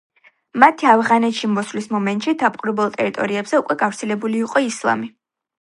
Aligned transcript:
მათი 0.61 0.87
ავღანეთში 0.93 1.49
მოსვლის 1.57 1.89
მომენტში 1.97 2.35
დაპყრობილ 2.45 2.91
ტერიტორიებზე 2.97 3.63
უკვე 3.65 3.79
გავრცელებული 3.85 4.45
იყო 4.49 4.65
ისლამი. 4.71 5.17